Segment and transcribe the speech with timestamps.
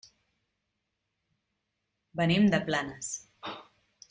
[2.21, 3.13] Venim de Planes.